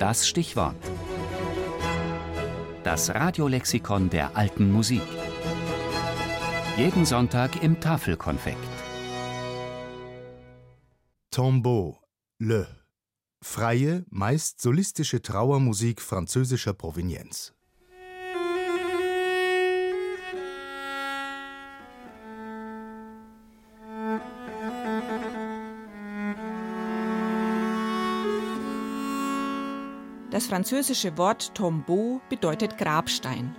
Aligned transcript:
Das 0.00 0.26
Stichwort. 0.26 0.82
Das 2.84 3.10
Radiolexikon 3.10 4.08
der 4.08 4.34
alten 4.34 4.72
Musik. 4.72 5.02
Jeden 6.78 7.04
Sonntag 7.04 7.62
im 7.62 7.80
Tafelkonfekt. 7.80 8.56
Tombeau, 11.30 12.00
Le. 12.38 12.66
Freie, 13.42 14.06
meist 14.08 14.62
solistische 14.62 15.20
Trauermusik 15.20 16.00
französischer 16.00 16.72
Provenienz. 16.72 17.52
Das 30.30 30.46
französische 30.46 31.18
Wort 31.18 31.56
Tombeau 31.56 32.20
bedeutet 32.28 32.78
Grabstein. 32.78 33.56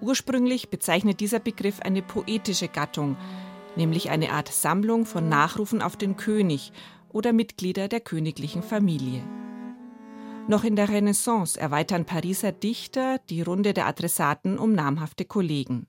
Ursprünglich 0.00 0.70
bezeichnet 0.70 1.20
dieser 1.20 1.38
Begriff 1.38 1.80
eine 1.80 2.00
poetische 2.00 2.68
Gattung, 2.68 3.18
nämlich 3.76 4.08
eine 4.08 4.32
Art 4.32 4.48
Sammlung 4.48 5.04
von 5.04 5.28
Nachrufen 5.28 5.82
auf 5.82 5.98
den 5.98 6.16
König 6.16 6.72
oder 7.10 7.34
Mitglieder 7.34 7.88
der 7.88 8.00
königlichen 8.00 8.62
Familie. 8.62 9.22
Noch 10.46 10.64
in 10.64 10.76
der 10.76 10.88
Renaissance 10.88 11.60
erweitern 11.60 12.06
Pariser 12.06 12.52
Dichter 12.52 13.18
die 13.28 13.42
Runde 13.42 13.74
der 13.74 13.86
Adressaten 13.86 14.58
um 14.58 14.72
namhafte 14.72 15.26
Kollegen. 15.26 15.88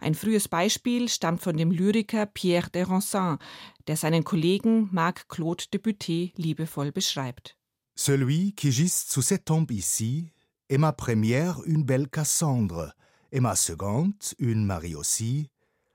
Ein 0.00 0.16
frühes 0.16 0.48
Beispiel 0.48 1.08
stammt 1.08 1.40
von 1.40 1.56
dem 1.56 1.70
Lyriker 1.70 2.26
Pierre 2.26 2.68
de 2.70 2.82
Ronsin, 2.82 3.38
der 3.86 3.96
seinen 3.96 4.24
Kollegen 4.24 4.88
Marc-Claude 4.90 5.66
de 5.72 5.80
Buté 5.80 6.32
liebevoll 6.36 6.90
beschreibt. 6.90 7.56
Celui 7.94 8.54
qui 8.54 8.72
gisse 8.72 9.06
sous 9.08 9.22
cette 9.22 9.44
tombe 9.44 9.70
ici 9.70 10.32
est 10.68 10.78
ma 10.78 10.92
première 10.92 11.62
une 11.64 11.84
belle 11.84 12.08
Cassandre, 12.08 12.94
et 13.30 13.40
ma 13.40 13.56
seconde 13.56 14.14
une 14.38 14.64
Marie 14.64 14.94
aussi, 14.94 15.50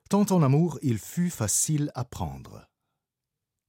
tant 0.09 0.25
en 0.31 0.41
amour 0.41 0.79
il 0.81 0.99
fut 0.99 1.29
facile 1.29 1.91
à 1.95 2.03
prendre. 2.03 2.67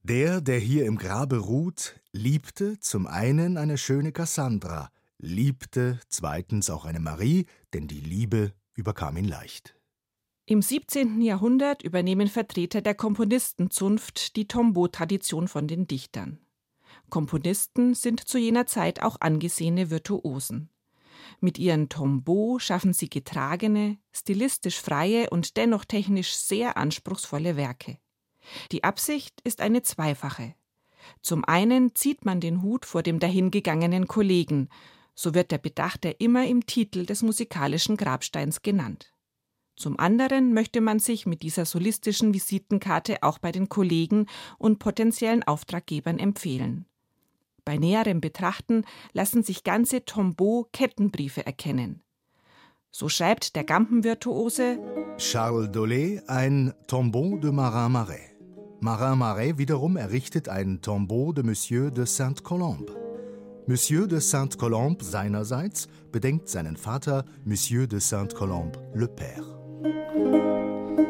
Der, 0.05 0.41
der 0.41 0.59
hier 0.59 0.87
im 0.87 0.97
Grabe 0.97 1.39
ruht, 1.39 2.01
liebte 2.13 2.79
zum 2.81 3.07
einen 3.07 3.57
eine 3.57 3.77
schöne 3.77 4.13
Cassandra, 4.13 4.91
liebte 5.19 6.01
zweitens 6.09 6.71
auch 6.71 6.85
eine 6.85 7.01
Marie, 7.01 7.47
denn 7.75 7.89
die 7.89 8.01
Liebe 8.01 8.53
überkam 8.75 9.17
ihn 9.17 9.27
leicht. 9.27 9.75
Im 10.47 10.63
17. 10.63 11.21
Jahrhundert 11.21 11.83
übernehmen 11.83 12.29
Vertreter 12.29 12.81
der 12.81 12.95
Komponistenzunft 12.95 14.35
die 14.37 14.49
Tombeau-Tradition 14.49 15.47
von 15.47 15.67
den 15.67 15.87
Dichtern. 15.87 16.39
Komponisten 17.11 17.95
sind 17.95 18.21
zu 18.21 18.39
jener 18.39 18.67
Zeit 18.67 19.03
auch 19.03 19.17
angesehene 19.21 19.91
Virtuosen. 19.91 20.71
Mit 21.41 21.59
ihren 21.59 21.89
Tombeaux 21.89 22.59
schaffen 22.59 22.93
sie 22.93 23.09
getragene, 23.09 23.99
stilistisch 24.13 24.81
freie 24.81 25.31
und 25.31 25.57
dennoch 25.57 25.85
technisch 25.85 26.35
sehr 26.35 26.77
anspruchsvolle 26.77 27.57
Werke. 27.57 27.99
Die 28.73 28.85
Absicht 28.85 29.41
ist 29.43 29.61
eine 29.61 29.83
zweifache. 29.83 30.55
Zum 31.23 31.45
einen 31.45 31.95
zieht 31.95 32.25
man 32.25 32.41
den 32.41 32.63
Hut 32.63 32.85
vor 32.85 33.03
dem 33.03 33.19
dahingegangenen 33.19 34.09
Kollegen, 34.09 34.69
so 35.15 35.35
wird 35.35 35.51
der 35.51 35.59
Bedachte 35.59 36.11
immer 36.11 36.47
im 36.47 36.67
Titel 36.67 37.05
des 37.05 37.23
musikalischen 37.23 37.97
Grabsteins 37.97 38.63
genannt. 38.63 39.13
Zum 39.79 39.97
anderen 40.01 40.55
möchte 40.55 40.81
man 40.81 40.99
sich 40.99 41.25
mit 41.25 41.43
dieser 41.43 41.65
solistischen 41.65 42.35
Visitenkarte 42.35 43.23
auch 43.23 43.39
bei 43.39 43.53
den 43.53 43.69
Kollegen 43.69 44.27
und 44.59 44.81
potenziellen 44.81 45.45
Auftraggebern 45.45 46.19
empfehlen. 46.19 46.85
Bei 47.65 47.77
näherem 47.77 48.21
Betrachten 48.21 48.85
lassen 49.13 49.45
sich 49.45 49.63
ganze 49.63 50.05
Tombeau-Kettenbriefe 50.05 51.47
erkennen. 51.47 52.03
So 52.91 53.09
schreibt 53.09 53.55
der 53.55 53.63
Gampenvirtuose 53.63 54.79
Charles 55.19 55.69
Dolé 55.69 56.27
ein 56.27 56.75
Tombeau 56.89 57.37
de 57.37 57.53
Marin 57.53 57.93
Marais. 57.93 58.35
Marin 58.81 59.19
Marais 59.19 59.59
wiederum 59.59 59.97
errichtet 59.97 60.49
ein 60.49 60.81
Tombeau 60.81 61.33
de 61.33 61.45
Monsieur 61.45 61.93
de 61.93 62.05
Sainte-Colombe. 62.05 62.97
Monsieur 63.69 64.09
de 64.09 64.19
Sainte-Colombe 64.19 65.05
seinerseits 65.05 65.87
bedenkt 66.11 66.49
seinen 66.49 66.77
Vater 66.77 67.25
Monsieur 67.45 67.87
de 67.87 68.01
Sainte-Colombe 68.01 68.77
le 68.95 69.07
Père. 69.07 69.58
Die 70.99 71.05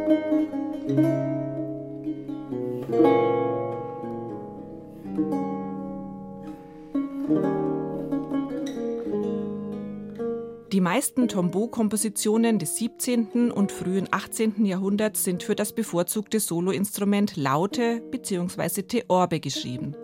meisten 10.82 11.28
Tombeau-Kompositionen 11.28 12.59
des 12.59 12.76
17. 12.76 13.50
und 13.50 13.72
frühen 13.72 14.09
18. 14.10 14.66
Jahrhunderts 14.66 15.25
sind 15.25 15.43
für 15.43 15.54
das 15.54 15.72
bevorzugte 15.72 16.38
Soloinstrument 16.38 17.37
Laute 17.37 18.03
bzw. 18.10 18.82
Theorbe 18.82 19.41
geschrieben. 19.41 19.97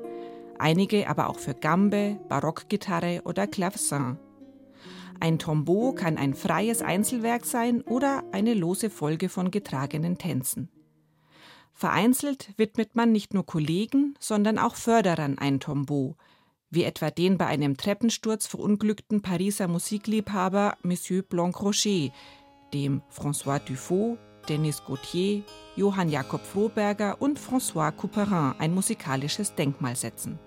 Einige 0.58 1.10
aber 1.10 1.28
auch 1.28 1.38
für 1.38 1.52
Gambe, 1.52 2.18
Barockgitarre 2.30 3.20
oder 3.26 3.46
Clavecin. 3.46 4.16
Ein 5.20 5.38
Tombeau 5.38 5.92
kann 5.92 6.16
ein 6.16 6.34
freies 6.34 6.82
Einzelwerk 6.82 7.44
sein 7.44 7.82
oder 7.82 8.24
eine 8.32 8.54
lose 8.54 8.90
Folge 8.90 9.28
von 9.28 9.50
getragenen 9.50 10.18
Tänzen. 10.18 10.68
Vereinzelt 11.72 12.52
widmet 12.56 12.94
man 12.94 13.10
nicht 13.10 13.34
nur 13.34 13.46
Kollegen, 13.46 14.14
sondern 14.20 14.58
auch 14.58 14.76
Förderern 14.76 15.38
ein 15.38 15.60
Tombeau– 15.60 16.16
wie 16.74 16.84
etwa 16.84 17.10
den 17.10 17.38
bei 17.38 17.46
einem 17.46 17.76
Treppensturz 17.76 18.46
verunglückten 18.46 19.22
Pariser 19.22 19.68
Musikliebhaber 19.68 20.76
Monsieur 20.82 21.22
Blanc-Rocher, 21.22 22.10
dem 22.72 23.02
François 23.10 23.60
Dufaux, 23.60 24.18
Denis 24.48 24.82
Gauthier, 24.84 25.42
Johann 25.76 26.08
Jakob 26.08 26.42
Froberger 26.44 27.20
und 27.22 27.38
François 27.38 27.92
Couperin 27.92 28.54
ein 28.58 28.74
musikalisches 28.74 29.54
Denkmal 29.54 29.96
setzen. 29.96 30.38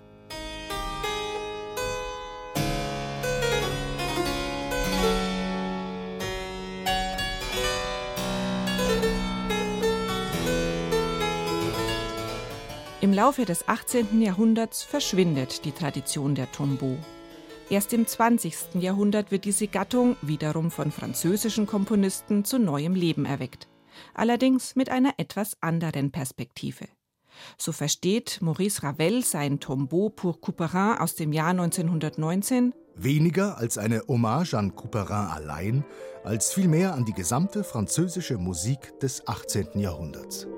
Im 13.00 13.12
Laufe 13.12 13.44
des 13.44 13.68
18. 13.68 14.20
Jahrhunderts 14.20 14.82
verschwindet 14.82 15.64
die 15.64 15.70
Tradition 15.70 16.34
der 16.34 16.50
Tombeau. 16.50 16.96
Erst 17.70 17.92
im 17.92 18.04
20. 18.04 18.74
Jahrhundert 18.74 19.30
wird 19.30 19.44
diese 19.44 19.68
Gattung 19.68 20.16
wiederum 20.20 20.72
von 20.72 20.90
französischen 20.90 21.68
Komponisten 21.68 22.44
zu 22.44 22.58
neuem 22.58 22.96
Leben 22.96 23.24
erweckt. 23.24 23.68
Allerdings 24.14 24.74
mit 24.74 24.88
einer 24.88 25.12
etwas 25.16 25.56
anderen 25.60 26.10
Perspektive. 26.10 26.86
So 27.56 27.70
versteht 27.70 28.40
Maurice 28.42 28.82
Ravel 28.82 29.24
sein 29.24 29.60
Tombeau 29.60 30.08
pour 30.08 30.40
Couperin 30.40 30.98
aus 30.98 31.14
dem 31.14 31.32
Jahr 31.32 31.50
1919 31.50 32.72
weniger 33.00 33.58
als 33.58 33.78
eine 33.78 34.02
Hommage 34.08 34.54
an 34.54 34.74
Couperin 34.74 35.28
allein, 35.28 35.84
als 36.24 36.52
vielmehr 36.52 36.94
an 36.94 37.04
die 37.04 37.12
gesamte 37.12 37.62
französische 37.62 38.38
Musik 38.38 38.98
des 38.98 39.24
18. 39.28 39.78
Jahrhunderts. 39.78 40.48